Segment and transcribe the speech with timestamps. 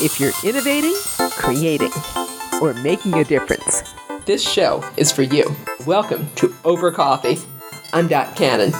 [0.00, 0.94] If you're innovating,
[1.32, 1.90] creating,
[2.62, 3.82] or making a difference,
[4.26, 5.56] this show is for you.
[5.86, 7.36] Welcome to Over Coffee.
[7.92, 8.72] I'm Dot Cannon.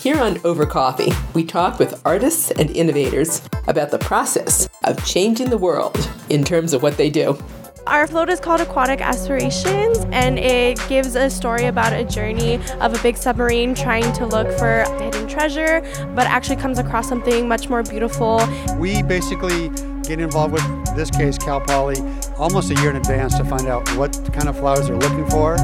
[0.00, 5.50] Here on Over Coffee, we talk with artists and innovators about the process of changing
[5.50, 7.38] the world in terms of what they do.
[7.86, 12.92] Our float is called Aquatic Aspirations, and it gives a story about a journey of
[12.92, 15.80] a big submarine trying to look for hidden treasure,
[16.16, 18.44] but actually comes across something much more beautiful.
[18.80, 19.70] We basically
[20.08, 21.96] get involved with this case, Cal Poly,
[22.38, 25.56] almost a year in advance to find out what kind of flowers they're looking for.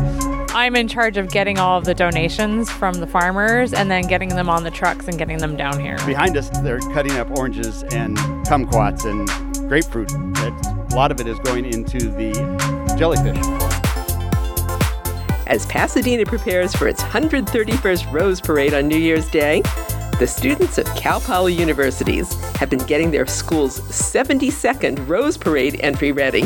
[0.55, 4.29] I'm in charge of getting all of the donations from the farmers and then getting
[4.29, 5.97] them on the trucks and getting them down here.
[6.05, 9.29] Behind us, they're cutting up oranges and kumquats and
[9.69, 10.13] grapefruit.
[10.13, 12.33] a lot of it is going into the
[12.99, 13.39] jellyfish.
[15.47, 19.63] As Pasadena prepares for its 131st Rose Parade on New Year's Day,
[20.23, 26.13] the students of Cal Poly Universities have been getting their school's 72nd Rose Parade entry
[26.13, 26.45] ready.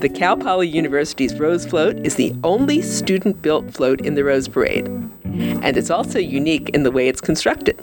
[0.00, 4.48] The Cal Poly University's Rose Float is the only student built float in the Rose
[4.48, 4.86] Parade,
[5.24, 7.82] and it's also unique in the way it's constructed.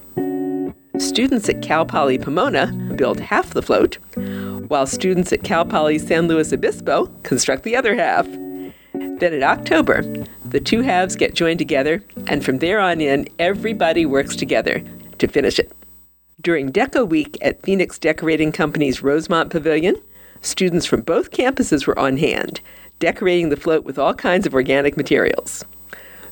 [1.00, 3.98] Students at Cal Poly Pomona build half the float,
[4.68, 8.28] while students at Cal Poly San Luis Obispo construct the other half.
[8.94, 10.04] Then in October,
[10.46, 14.84] the two halves get joined together, and from there on in, everybody works together
[15.20, 15.72] to finish it.
[16.42, 19.96] During Deco Week at Phoenix Decorating Company's Rosemont Pavilion,
[20.42, 22.60] students from both campuses were on hand,
[23.00, 25.64] decorating the float with all kinds of organic materials.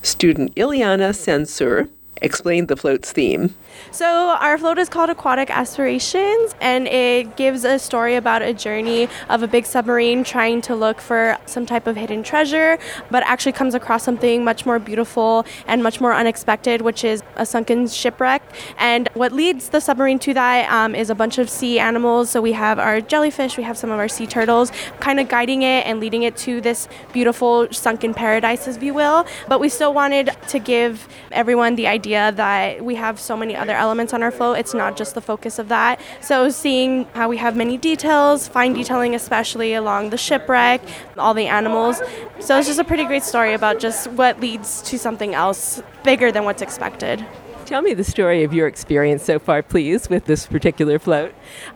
[0.01, 1.87] Student Iliana Sansur
[2.21, 3.55] explained the float's theme.
[3.89, 4.05] So,
[4.39, 9.43] our float is called Aquatic Aspirations, and it gives a story about a journey of
[9.43, 12.77] a big submarine trying to look for some type of hidden treasure,
[13.09, 17.45] but actually comes across something much more beautiful and much more unexpected, which is a
[17.45, 18.43] sunken shipwreck.
[18.77, 22.29] And what leads the submarine to that um, is a bunch of sea animals.
[22.29, 25.63] So, we have our jellyfish, we have some of our sea turtles, kind of guiding
[25.63, 29.25] it and leading it to this beautiful sunken paradise, as we will.
[29.47, 33.73] But we still wanted to give everyone the idea that we have so many other
[33.73, 34.57] elements on our float.
[34.57, 35.99] It's not just the focus of that.
[36.19, 40.81] So seeing how we have many details, fine detailing especially along the shipwreck,
[41.17, 42.01] all the animals.
[42.39, 46.31] So it's just a pretty great story about just what leads to something else bigger
[46.31, 47.25] than what's expected.
[47.65, 51.33] Tell me the story of your experience so far, please, with this particular float.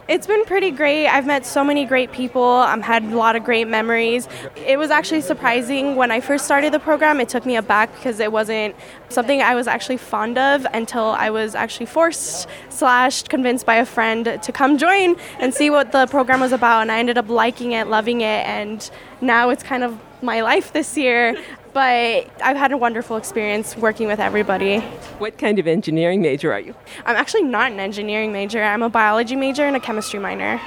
[0.07, 1.07] It's been pretty great.
[1.07, 2.43] I've met so many great people.
[2.43, 4.27] I've had a lot of great memories.
[4.55, 7.21] It was actually surprising when I first started the program.
[7.21, 8.75] It took me aback because it wasn't
[9.09, 13.85] something I was actually fond of until I was actually forced slash convinced by a
[13.85, 16.81] friend to come join and see what the program was about.
[16.81, 18.89] And I ended up liking it, loving it, and
[19.21, 21.37] now it's kind of my life this year
[21.75, 24.79] but I've had a wonderful experience working with everybody.
[25.19, 26.73] What kind of engineering major are you?
[27.05, 28.63] I'm actually not an engineering major.
[28.63, 30.61] I'm a biology major and a chemistry minor.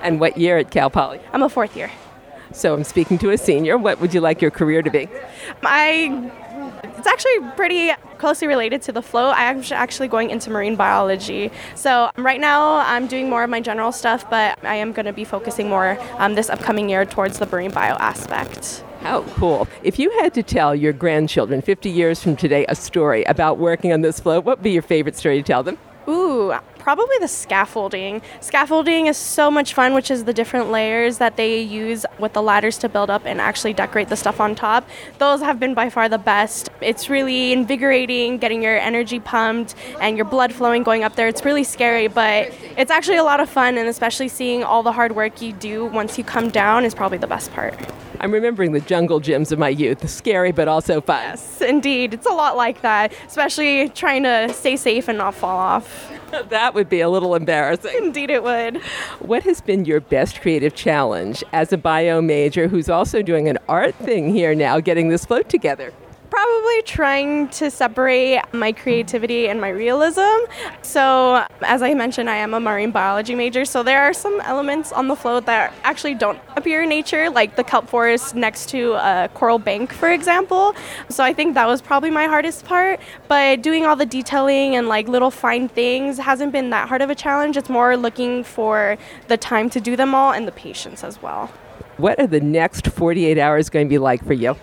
[0.00, 1.20] And what year at Cal Poly?
[1.34, 1.90] I'm a fourth year.
[2.52, 3.76] So I'm speaking to a senior.
[3.76, 5.06] What would you like your career to be?
[5.62, 6.32] I
[6.96, 9.32] it's actually pretty closely related to the flow.
[9.32, 11.50] I'm actually going into marine biology.
[11.74, 15.12] So right now I'm doing more of my general stuff, but I am going to
[15.12, 18.82] be focusing more um, this upcoming year towards the marine bio aspect.
[19.04, 19.68] How cool.
[19.82, 23.92] If you had to tell your grandchildren 50 years from today a story about working
[23.92, 25.76] on this float, what would be your favorite story to tell them?
[26.08, 28.22] Ooh, probably the scaffolding.
[28.40, 32.40] Scaffolding is so much fun, which is the different layers that they use with the
[32.40, 34.88] ladders to build up and actually decorate the stuff on top.
[35.18, 36.70] Those have been by far the best.
[36.80, 41.28] It's really invigorating, getting your energy pumped and your blood flowing going up there.
[41.28, 44.92] It's really scary, but it's actually a lot of fun, and especially seeing all the
[44.92, 47.78] hard work you do once you come down is probably the best part.
[48.24, 50.08] I'm remembering the jungle gyms of my youth.
[50.08, 51.20] Scary, but also fun.
[51.24, 52.14] Yes, indeed.
[52.14, 56.10] It's a lot like that, especially trying to stay safe and not fall off.
[56.48, 57.92] that would be a little embarrassing.
[57.98, 58.78] Indeed, it would.
[59.20, 63.58] What has been your best creative challenge as a bio major who's also doing an
[63.68, 65.92] art thing here now, getting this float together?
[66.34, 70.20] Probably trying to separate my creativity and my realism.
[70.82, 74.90] So, as I mentioned, I am a marine biology major, so there are some elements
[74.90, 78.94] on the float that actually don't appear in nature, like the kelp forest next to
[78.94, 80.74] a coral bank, for example.
[81.08, 82.98] So, I think that was probably my hardest part.
[83.28, 87.10] But doing all the detailing and like little fine things hasn't been that hard of
[87.10, 87.56] a challenge.
[87.56, 88.98] It's more looking for
[89.28, 91.46] the time to do them all and the patience as well.
[91.96, 94.56] What are the next 48 hours going to be like for you?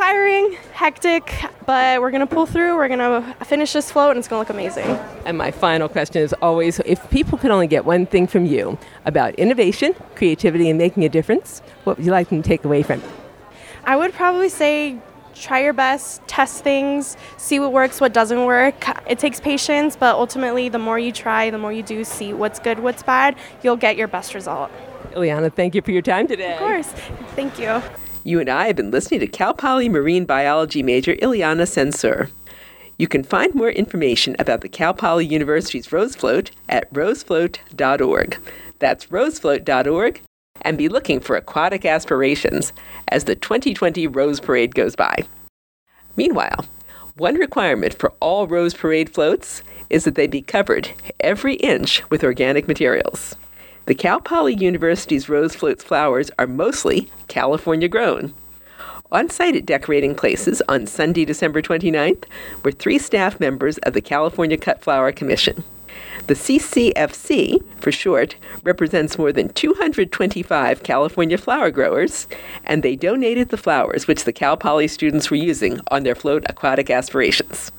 [0.00, 1.30] Tiring, hectic,
[1.66, 2.74] but we're going to pull through.
[2.74, 4.86] We're going to finish this float and it's going to look amazing.
[5.26, 8.78] And my final question is always if people could only get one thing from you
[9.04, 12.82] about innovation, creativity, and making a difference, what would you like them to take away
[12.82, 13.10] from it?
[13.84, 14.98] I would probably say
[15.34, 18.82] try your best, test things, see what works, what doesn't work.
[19.06, 22.58] It takes patience, but ultimately, the more you try, the more you do see what's
[22.58, 24.70] good, what's bad, you'll get your best result.
[25.12, 26.54] Iliana, thank you for your time today.
[26.54, 26.88] Of course.
[27.36, 27.82] Thank you.
[28.22, 32.28] You and I have been listening to Cal Poly Marine Biology major Iliana Sansur.
[32.98, 38.38] You can find more information about the Cal Poly University's Rose Float at rosefloat.org.
[38.78, 40.20] That's rosefloat.org,
[40.60, 42.74] and be looking for aquatic aspirations
[43.08, 45.24] as the 2020 Rose Parade goes by.
[46.14, 46.66] Meanwhile,
[47.16, 50.90] one requirement for all Rose Parade floats is that they be covered
[51.20, 53.34] every inch with organic materials.
[53.86, 58.34] The Cal Poly University's Rose Floats flowers are mostly California grown.
[59.12, 62.24] On site at Decorating Places on Sunday, December 29th,
[62.62, 65.64] were three staff members of the California Cut Flower Commission.
[66.28, 72.28] The CCFC, for short, represents more than 225 California flower growers,
[72.64, 76.44] and they donated the flowers which the Cal Poly students were using on their float
[76.48, 77.72] aquatic aspirations.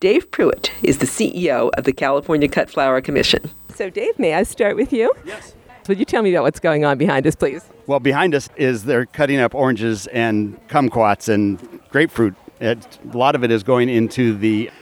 [0.00, 3.50] Dave Pruitt is the CEO of the California Cut Flower Commission.
[3.78, 5.14] So, Dave, may I start with you?
[5.24, 5.54] Yes.
[5.86, 7.64] Would you tell me about what's going on behind us, please?
[7.86, 12.34] Well, behind us is they're cutting up oranges and kumquats and grapefruit.
[12.60, 14.72] It, a lot of it is going into the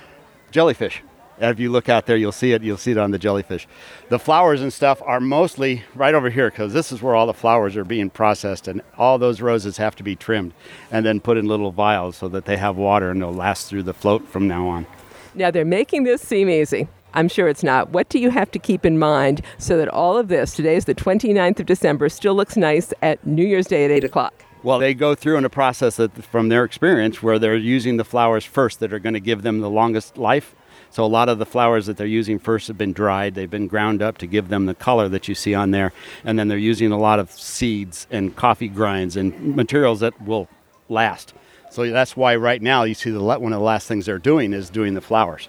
[0.51, 1.03] jellyfish.
[1.39, 2.63] If you look out there, you'll see it.
[2.63, 3.69] You'll see it on the jellyfish.
[4.09, 7.35] The flowers and stuff are mostly right over here because this is where all the
[7.35, 10.55] flowers are being processed, and all those roses have to be trimmed
[10.91, 13.83] and then put in little vials so that they have water and they'll last through
[13.83, 14.87] the float from now on.
[15.35, 16.89] Now, they're making this seem easy.
[17.17, 17.91] I'm sure it's not.
[17.91, 20.85] What do you have to keep in mind so that all of this, today is
[20.85, 24.45] the 29th of December, still looks nice at New Year's Day at 8 o'clock?
[24.63, 28.05] Well, they go through in a process that, from their experience where they're using the
[28.05, 30.55] flowers first that are going to give them the longest life.
[30.91, 33.35] So a lot of the flowers that they're using first have been dried.
[33.35, 35.95] They've been ground up to give them the color that you see on there.
[36.23, 40.49] And then they're using a lot of seeds and coffee grinds and materials that will
[40.91, 41.33] last.
[41.71, 44.53] So that's why right now you see the one of the last things they're doing
[44.53, 45.49] is doing the flowers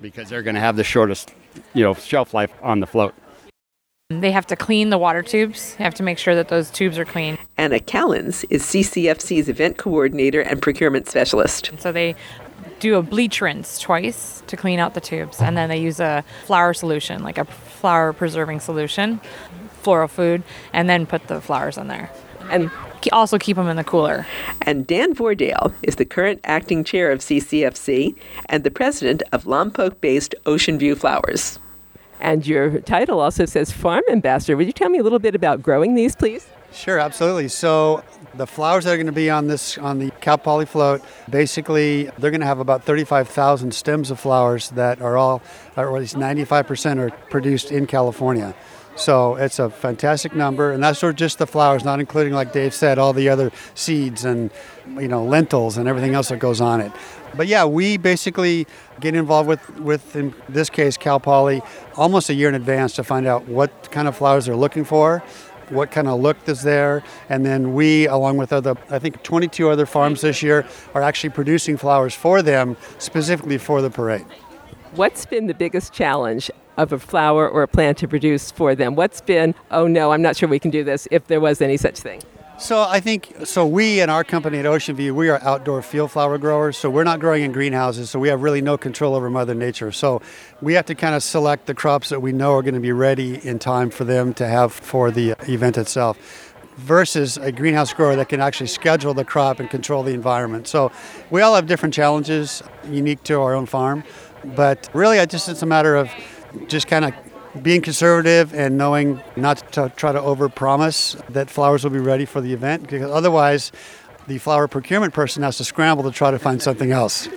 [0.00, 1.32] because they're going to have the shortest,
[1.74, 3.14] you know, shelf life on the float.
[4.10, 5.76] They have to clean the water tubes.
[5.76, 7.38] They have to make sure that those tubes are clean.
[7.56, 11.70] Anna Callens is CCFC's event coordinator and procurement specialist.
[11.78, 12.16] So they
[12.80, 16.24] do a bleach rinse twice to clean out the tubes, and then they use a
[16.46, 19.20] flower solution, like a flower preserving solution,
[19.82, 20.42] floral food,
[20.72, 22.10] and then put the flowers in there.
[22.50, 22.70] And
[23.12, 24.26] also keep them in the cooler.
[24.62, 28.14] And Dan Vordale is the current acting chair of CCFC
[28.46, 31.58] and the president of Lompoc based Ocean View Flowers.
[32.20, 34.56] And your title also says Farm Ambassador.
[34.56, 36.46] Would you tell me a little bit about growing these, please?
[36.72, 37.48] Sure, absolutely.
[37.48, 38.04] So
[38.34, 42.04] the flowers that are going to be on this on the Cal Poly float, basically
[42.18, 45.42] they're going to have about 35,000 stems of flowers that are all,
[45.76, 48.54] or at least 95% are produced in California.
[48.96, 52.52] So it's a fantastic number, and that's sort of just the flowers, not including, like
[52.52, 54.50] Dave said, all the other seeds and
[54.98, 56.92] you know lentils and everything else that goes on it.
[57.34, 58.66] But yeah, we basically
[58.98, 61.62] get involved with, with in this case, Cal Poly,
[61.96, 65.22] almost a year in advance to find out what kind of flowers they're looking for,
[65.68, 69.70] what kind of look is there, and then we, along with other, I think 22
[69.70, 74.26] other farms this year, are actually producing flowers for them specifically for the parade.
[74.92, 78.96] What's been the biggest challenge of a flower or a plant to produce for them?
[78.96, 81.76] What's been, oh no, I'm not sure we can do this, if there was any
[81.76, 82.20] such thing?
[82.58, 83.64] So I think so.
[83.64, 86.76] We and our company at Ocean View, we are outdoor field flower growers.
[86.76, 88.10] So we're not growing in greenhouses.
[88.10, 89.92] So we have really no control over Mother Nature.
[89.92, 90.22] So
[90.60, 92.92] we have to kind of select the crops that we know are going to be
[92.92, 96.18] ready in time for them to have for the event itself
[96.76, 100.66] versus a greenhouse grower that can actually schedule the crop and control the environment.
[100.66, 100.90] So
[101.30, 104.02] we all have different challenges unique to our own farm,
[104.44, 106.10] but really, I just it's a matter of
[106.68, 107.14] just kind of
[107.62, 112.40] being conservative and knowing not to try to overpromise that flowers will be ready for
[112.40, 113.72] the event because otherwise
[114.28, 117.28] the flower procurement person has to scramble to try to find something else.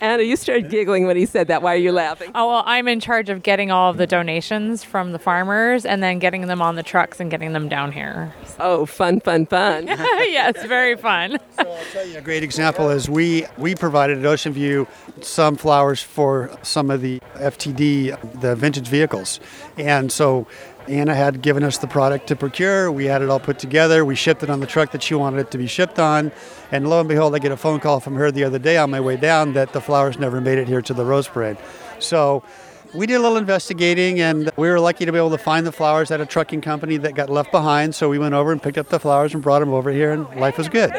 [0.00, 1.62] Anna, you started giggling when he said that.
[1.62, 2.30] Why are you laughing?
[2.34, 6.02] Oh, well, I'm in charge of getting all of the donations from the farmers and
[6.02, 8.34] then getting them on the trucks and getting them down here.
[8.58, 9.86] Oh, fun, fun, fun.
[9.88, 11.38] yes, very fun.
[11.56, 14.86] so I'll tell you a great example is we, we provided at Ocean View
[15.20, 19.40] some flowers for some of the FTD, the vintage vehicles.
[19.76, 20.46] And so
[20.88, 22.90] Anna had given us the product to procure.
[22.90, 24.04] We had it all put together.
[24.04, 26.32] We shipped it on the truck that she wanted it to be shipped on.
[26.70, 28.90] And lo and behold, I get a phone call from her the other day on
[28.90, 31.58] my way down that the flowers never made it here to the Rose Parade.
[31.98, 32.42] So
[32.94, 35.72] we did a little investigating and we were lucky to be able to find the
[35.72, 37.94] flowers at a trucking company that got left behind.
[37.94, 40.28] So we went over and picked up the flowers and brought them over here, and
[40.40, 40.92] life was good.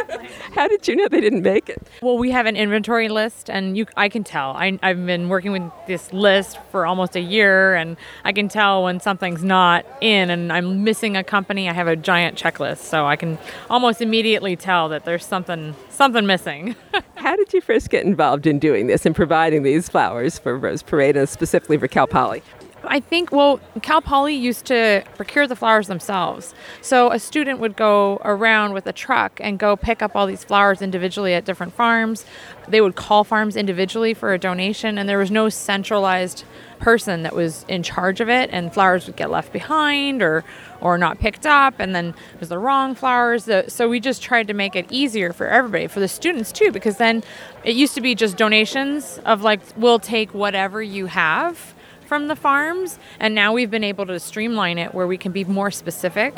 [0.53, 1.87] How did you know they didn't make it?
[2.01, 4.51] Well, we have an inventory list, and you, I can tell.
[4.51, 8.83] I, I've been working with this list for almost a year, and I can tell
[8.83, 11.69] when something's not in and I'm missing a company.
[11.69, 13.37] I have a giant checklist, so I can
[13.69, 16.75] almost immediately tell that there's something something missing.
[17.15, 20.83] How did you first get involved in doing this and providing these flowers for Rose
[20.83, 22.41] Parade and specifically for Cal Poly?
[22.89, 26.53] I think, well, Cal Poly used to procure the flowers themselves.
[26.81, 30.43] So a student would go around with a truck and go pick up all these
[30.43, 32.25] flowers individually at different farms.
[32.67, 36.43] They would call farms individually for a donation, and there was no centralized
[36.79, 40.43] person that was in charge of it, and flowers would get left behind or
[40.79, 43.49] or not picked up, and then it was the wrong flowers.
[43.67, 46.97] So we just tried to make it easier for everybody, for the students too, because
[46.97, 47.23] then
[47.63, 51.73] it used to be just donations of like, we'll take whatever you have
[52.07, 52.97] from the farms.
[53.19, 56.37] And now we've been able to streamline it where we can be more specific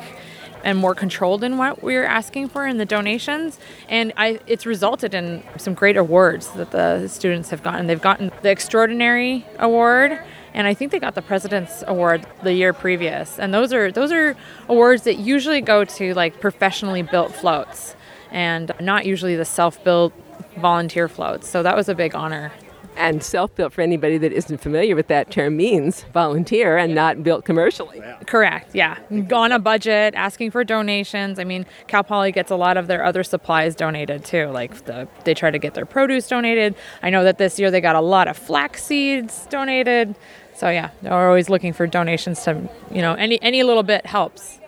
[0.64, 3.60] and more controlled in what we're asking for in the donations.
[3.88, 7.88] And I, it's resulted in some great awards that the students have gotten.
[7.88, 10.20] They've gotten the Extraordinary Award,
[10.54, 13.40] and I think they got the President's Award the year previous.
[13.40, 14.36] And those are those are
[14.68, 17.96] awards that usually go to like professionally built floats,
[18.32, 20.14] and not usually the self-built
[20.58, 21.48] volunteer floats.
[21.48, 22.52] So that was a big honor.
[23.00, 27.24] And self built, for anybody that isn't familiar with that term, means volunteer and not
[27.24, 28.00] built commercially.
[28.00, 28.18] Yeah.
[28.28, 28.98] Correct, yeah.
[29.32, 31.40] On a budget, asking for donations.
[31.40, 34.48] I mean, Cal Poly gets a lot of their other supplies donated too.
[34.48, 36.76] Like the, they try to get their produce donated.
[37.02, 40.14] I know that this year they got a lot of flax seeds donated.
[40.54, 44.60] So yeah, they're always looking for donations to, you know, any, any little bit helps.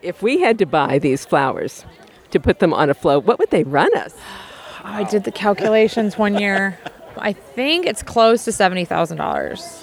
[0.00, 1.84] If we had to buy these flowers
[2.30, 4.14] to put them on a float, what would they run us?
[4.84, 6.78] I did the calculations one year.
[7.18, 9.80] I think it's close to seventy thousand dollars.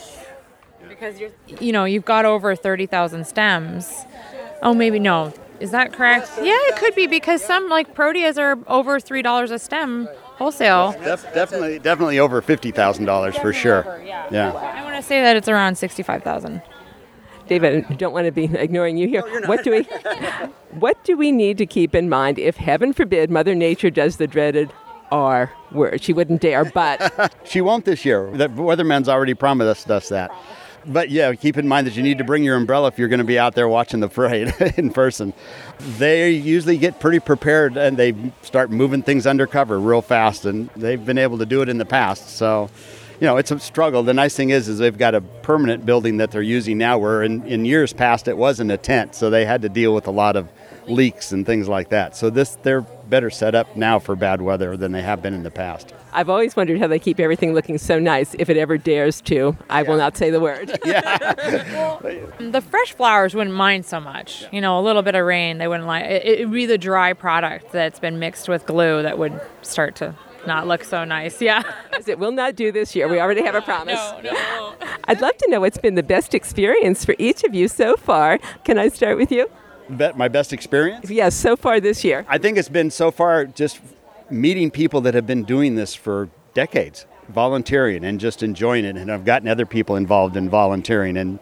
[0.87, 3.91] Because you're, you know, you've got over thirty thousand stems.
[4.61, 5.33] Oh, maybe no.
[5.59, 6.29] Is that correct?
[6.37, 10.93] Yeah, it could be because some like proteas are over three dollars a stem wholesale.
[11.03, 13.79] Def- definitely, definitely over fifty thousand dollars for sure.
[13.79, 14.27] Over, yeah.
[14.31, 14.51] yeah.
[14.51, 16.61] I want to say that it's around sixty-five thousand.
[17.47, 19.23] David, I don't want to be ignoring you here.
[19.27, 19.83] No, what do we
[20.71, 24.25] what do we need to keep in mind if heaven forbid Mother Nature does the
[24.25, 24.71] dreaded
[25.11, 26.01] R word.
[26.01, 27.33] She wouldn't dare, but.
[27.43, 28.31] she won't this year.
[28.31, 30.31] The weatherman's already promised us that.
[30.85, 33.19] But yeah, keep in mind that you need to bring your umbrella if you're going
[33.19, 35.33] to be out there watching the parade in person.
[35.97, 41.03] They usually get pretty prepared and they start moving things undercover real fast, and they've
[41.03, 42.29] been able to do it in the past.
[42.29, 42.69] So,
[43.19, 44.01] you know, it's a struggle.
[44.01, 46.97] The nice thing is, is they've got a permanent building that they're using now.
[46.97, 50.07] Where in, in years past it wasn't a tent, so they had to deal with
[50.07, 50.49] a lot of
[50.91, 52.15] leaks and things like that.
[52.15, 55.43] So this they're better set up now for bad weather than they have been in
[55.43, 55.93] the past.
[56.13, 59.57] I've always wondered how they keep everything looking so nice if it ever dares to.
[59.69, 59.89] I yeah.
[59.89, 60.77] will not say the word.
[60.85, 61.17] yeah.
[62.39, 64.45] the fresh flowers wouldn't mind so much.
[64.51, 66.25] You know, a little bit of rain, they wouldn't like it.
[66.25, 70.15] It would be the dry product that's been mixed with glue that would start to
[70.47, 71.41] not look so nice.
[71.51, 71.63] Yeah.
[72.07, 73.07] it will not do this year.
[73.07, 73.99] We already have a promise.
[74.23, 74.73] No, no.
[75.05, 78.37] I'd love to know what's been the best experience for each of you so far.
[78.63, 79.49] Can I start with you?
[79.91, 81.09] My best experience?
[81.09, 82.25] Yes, so far this year.
[82.27, 83.79] I think it's been so far just
[84.29, 88.97] meeting people that have been doing this for decades, volunteering and just enjoying it.
[88.97, 91.39] And I've gotten other people involved in volunteering and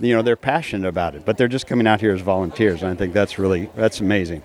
[0.00, 2.82] you know they're passionate about it, but they're just coming out here as volunteers.
[2.82, 4.42] And I think that's really that's amazing.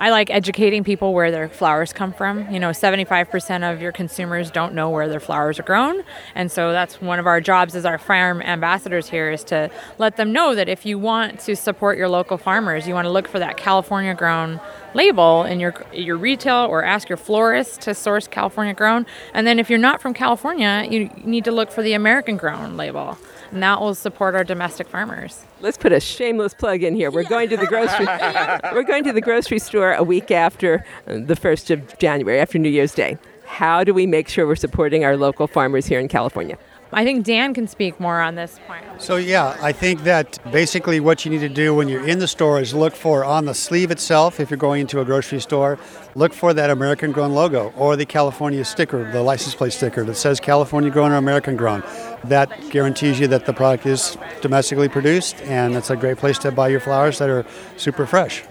[0.00, 2.50] I like educating people where their flowers come from.
[2.50, 6.02] You know, 75% of your consumers don't know where their flowers are grown.
[6.34, 10.16] And so that's one of our jobs as our farm ambassadors here is to let
[10.16, 13.28] them know that if you want to support your local farmers, you want to look
[13.28, 14.60] for that California grown
[14.94, 19.06] label in your your retail or ask your florist to source California grown.
[19.32, 22.76] And then if you're not from California, you need to look for the American grown
[22.76, 23.18] label
[23.54, 25.44] and that will support our domestic farmers.
[25.64, 27.10] Let's put a shameless plug in here.
[27.10, 28.04] We're going to the grocery.
[28.74, 32.58] we're going to the grocery store a week after uh, the first of January, after
[32.58, 33.16] New Year's Day.
[33.46, 36.58] How do we make sure we're supporting our local farmers here in California?
[36.94, 38.84] I think Dan can speak more on this point.
[38.98, 42.28] So, yeah, I think that basically what you need to do when you're in the
[42.28, 45.78] store is look for on the sleeve itself, if you're going into a grocery store,
[46.14, 50.14] look for that American grown logo or the California sticker, the license plate sticker that
[50.14, 51.82] says California grown or American grown.
[52.24, 56.52] That guarantees you that the product is domestically produced, and it's a great place to
[56.52, 57.44] buy your flowers that are
[57.76, 58.44] super fresh.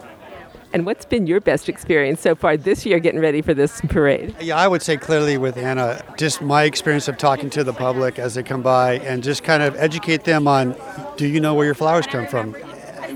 [0.73, 4.35] And what's been your best experience so far this year getting ready for this parade?
[4.41, 8.17] Yeah, I would say clearly with Anna, just my experience of talking to the public
[8.17, 10.75] as they come by and just kind of educate them on
[11.15, 12.55] do you know where your flowers come from?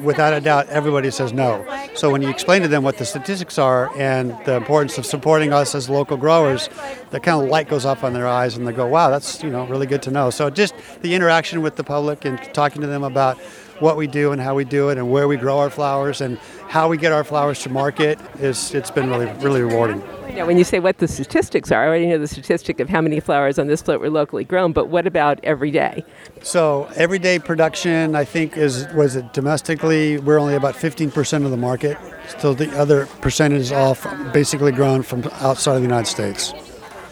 [0.03, 1.65] Without a doubt, everybody says no.
[1.95, 5.51] So when you explain to them what the statistics are and the importance of supporting
[5.51, 6.69] us as local growers,
[7.09, 9.49] the kind of light goes up on their eyes and they go, wow, that's you
[9.49, 10.29] know really good to know.
[10.29, 13.39] So just the interaction with the public and talking to them about
[13.79, 16.37] what we do and how we do it and where we grow our flowers and
[16.69, 20.01] how we get our flowers to market is it's been really really rewarding.
[20.37, 23.01] Now, when you say what the statistics are, I already know the statistic of how
[23.01, 26.05] many flowers on this float were locally grown, but what about every day?
[26.43, 30.19] So everyday production, I think, is was it domestically?
[30.19, 31.97] We're only about 15% of the market.
[32.37, 36.53] So the other percentage is all from, basically grown from outside of the United States.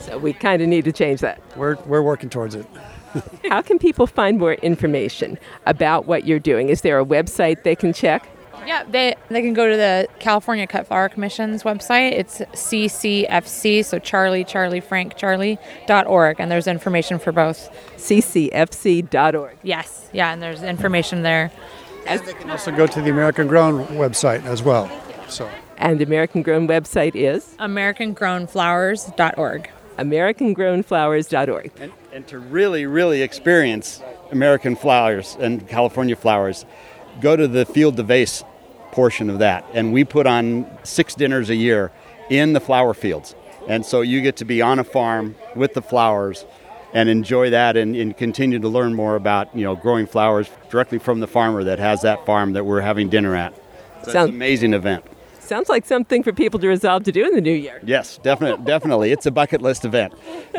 [0.02, 1.42] So we kind of need to change that.
[1.56, 2.68] We're, we're working towards it.
[3.50, 6.70] How can people find more information about what you're doing?
[6.70, 8.28] Is there a website they can check?
[8.66, 12.14] Yeah, they they can go to the California Cut Flower Commission's website.
[12.14, 17.70] It's CCFC, so Charlie Charlie Frank Charlie dot org, and there's information for both.
[17.98, 19.58] ccfc.org.
[19.62, 21.52] Yes, yeah, and there's information there.
[22.08, 24.90] And they can also go to the American Grown website as well.
[25.28, 29.70] So And the American Grown website is AmericanGrownFlowers.org.
[29.98, 31.72] AmericanGrownFlowers.org.
[31.80, 36.66] And, and to really, really experience American flowers and California flowers,
[37.22, 38.44] go to the Field to Vase
[38.92, 39.66] portion of that.
[39.74, 41.92] And we put on six dinners a year
[42.30, 43.36] in the flower fields.
[43.68, 46.46] And so you get to be on a farm with the flowers
[46.94, 50.98] and enjoy that and, and continue to learn more about, you know, growing flowers directly
[50.98, 53.54] from the farmer that has that farm that we're having dinner at.
[54.04, 55.04] So it's an amazing event.
[55.46, 57.80] Sounds like something for people to resolve to do in the new year.
[57.84, 59.12] Yes, definitely, definitely.
[59.12, 60.14] It's a bucket list event.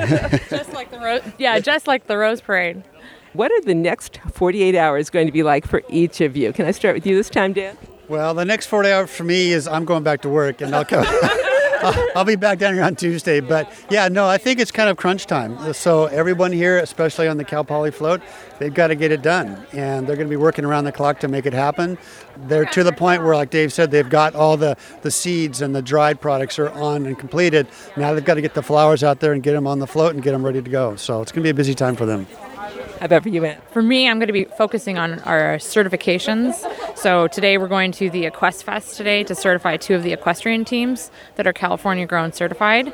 [0.49, 1.23] Just like the rose.
[1.38, 2.85] Yeah, just like the Rose Parade.
[3.33, 6.52] What are the next 48 hours going to be like for each of you?
[6.52, 7.76] Can I start with you this time, Dan?
[8.09, 10.85] Well, the next 48 hours for me is I'm going back to work and I'll
[10.85, 11.05] come.
[11.83, 13.40] I'll, be back down here on Tuesday.
[13.40, 15.73] But yeah, no, I think it's kind of crunch time.
[15.73, 18.21] So everyone here, especially on the Cal Poly float,
[18.59, 19.66] they've got to get it done.
[19.73, 21.99] And they're going to be working around the clock to make it happen.
[22.47, 25.75] They're to the point where, like Dave said, they've got all the, the seeds and
[25.75, 27.66] the dried products are on and completed.
[27.97, 30.14] Now they've got to get the flowers out there and get them on the float
[30.14, 30.97] and get them ready to go.
[30.97, 32.26] So it's going to be a busy time for them.
[33.00, 33.60] About for you, Ann?
[33.72, 36.54] For me, I'm going to be focusing on our certifications.
[36.96, 40.64] So today we're going to the Equest Fest today to certify two of the equestrian
[40.64, 42.92] teams that are California grown certified.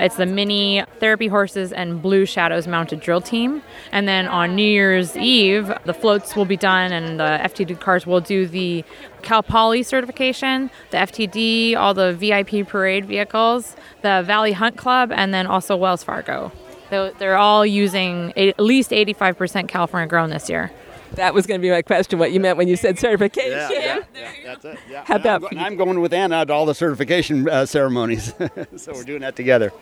[0.00, 3.62] It's the Mini Therapy Horses and Blue Shadows Mounted Drill Team.
[3.92, 8.06] And then on New Year's Eve, the floats will be done and the FTD cars
[8.06, 8.84] will do the
[9.20, 15.34] Cal Poly certification, the FTD, all the VIP parade vehicles, the Valley Hunt Club, and
[15.34, 16.52] then also Wells Fargo.
[16.92, 20.70] They're they're all using at least 85% California grown this year.
[21.14, 23.52] That was going to be my question, what you meant when you said certification.
[24.14, 24.78] Yeah, that's it.
[24.90, 25.04] Yeah.
[25.06, 28.34] How about I'm, go- I'm going with Anna to all the certification uh, ceremonies,
[28.76, 29.72] so we're doing that together.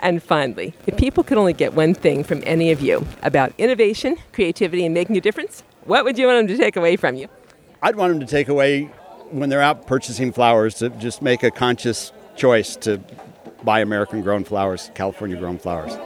[0.00, 4.16] And finally, if people could only get one thing from any of you about innovation,
[4.32, 7.28] creativity, and making a difference, what would you want them to take away from you?
[7.82, 8.84] I'd want them to take away
[9.30, 13.00] when they're out purchasing flowers to just make a conscious choice to
[13.62, 15.96] buy American grown flowers, California grown flowers.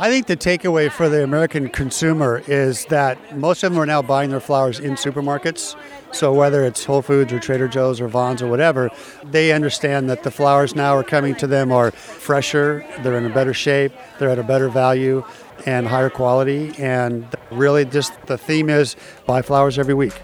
[0.00, 4.02] I think the takeaway for the American consumer is that most of them are now
[4.02, 5.76] buying their flowers in supermarkets.
[6.12, 8.90] So whether it's Whole Foods or Trader Joe's or Vons or whatever,
[9.22, 13.32] they understand that the flowers now are coming to them are fresher, they're in a
[13.32, 15.24] better shape, they're at a better value
[15.64, 16.72] and higher quality.
[16.76, 20.20] And really, just the theme is buy flowers every week.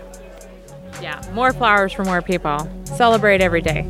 [1.00, 2.68] Yeah, more flowers for more people.
[2.84, 3.88] Celebrate every day.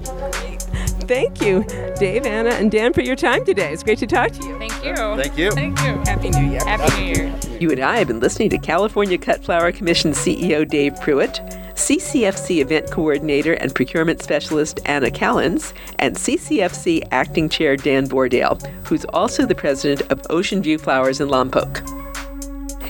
[1.11, 1.65] Thank you,
[1.97, 3.73] Dave, Anna, and Dan, for your time today.
[3.73, 4.57] It's great to talk to you.
[4.61, 4.95] Thank you.
[4.95, 5.51] Thank you.
[5.51, 5.99] Thank you.
[6.05, 6.61] Happy New Year.
[6.65, 7.41] Happy New Year.
[7.59, 11.41] You and I have been listening to California Cut Flower Commission CEO Dave Pruitt,
[11.75, 19.05] CCFC Event Coordinator and Procurement Specialist Anna Callens, and CCFC Acting Chair Dan Vordale, who's
[19.07, 21.85] also the president of Ocean View Flowers in Lompoc.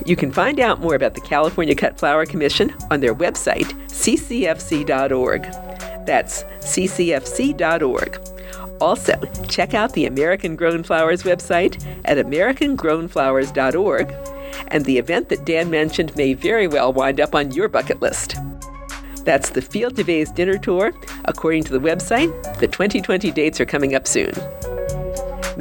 [0.07, 5.70] You can find out more about the California Cut Flower Commission on their website, ccfc.org.
[6.05, 8.19] That's ccfc.org.
[8.79, 9.13] Also,
[9.47, 14.13] check out the American Grown Flowers website at americangrownflowers.org,
[14.69, 18.35] and the event that Dan mentioned may very well wind up on your bucket list.
[19.23, 20.93] That's the Field to Vase Dinner Tour.
[21.25, 24.33] According to the website, the 2020 dates are coming up soon.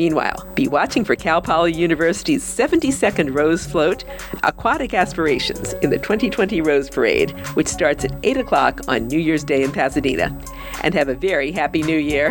[0.01, 4.05] Meanwhile, be watching for Cal Poly University's 72nd Rose Float
[4.43, 9.45] Aquatic Aspirations in the 2020 Rose Parade, which starts at 8 o'clock on New Year's
[9.45, 10.35] Day in Pasadena.
[10.83, 12.29] And have a very happy new year.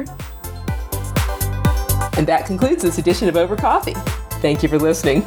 [2.18, 3.94] And that concludes this edition of Over Coffee.
[4.42, 5.24] Thank you for listening.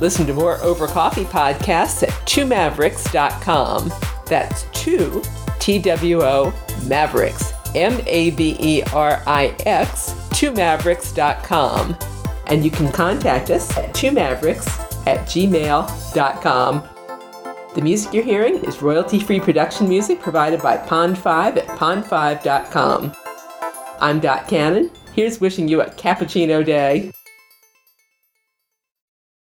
[0.00, 3.92] Listen to more Over Coffee podcasts at twomaverix.com.
[4.26, 5.22] That's two,
[5.58, 6.54] T W O,
[6.86, 11.96] Mavericks, M A V E R I X, twomaverix.com.
[12.46, 16.88] And you can contact us at twomavericks at gmail.com.
[17.74, 23.12] The music you're hearing is royalty free production music provided by Pond5 at pond5.com.
[24.00, 24.90] I'm Dot Cannon.
[25.12, 27.12] Here's wishing you a cappuccino day.